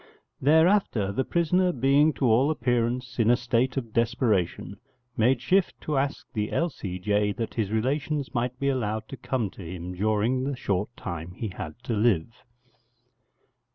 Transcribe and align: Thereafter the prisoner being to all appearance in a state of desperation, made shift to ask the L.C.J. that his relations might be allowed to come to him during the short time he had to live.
Thereafter 0.41 1.11
the 1.11 1.23
prisoner 1.23 1.71
being 1.71 2.11
to 2.13 2.25
all 2.25 2.49
appearance 2.49 3.19
in 3.19 3.29
a 3.29 3.35
state 3.37 3.77
of 3.77 3.93
desperation, 3.93 4.77
made 5.15 5.39
shift 5.43 5.79
to 5.81 5.95
ask 5.95 6.25
the 6.33 6.51
L.C.J. 6.51 7.33
that 7.33 7.53
his 7.53 7.69
relations 7.69 8.33
might 8.33 8.59
be 8.59 8.69
allowed 8.69 9.07
to 9.09 9.17
come 9.17 9.51
to 9.51 9.61
him 9.63 9.93
during 9.93 10.43
the 10.43 10.55
short 10.55 10.89
time 10.97 11.33
he 11.33 11.49
had 11.49 11.75
to 11.83 11.93
live. 11.93 12.43